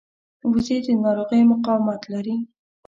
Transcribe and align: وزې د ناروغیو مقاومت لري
وزې 0.51 0.77
د 0.85 0.87
ناروغیو 1.03 1.49
مقاومت 1.53 2.01
لري 2.13 2.35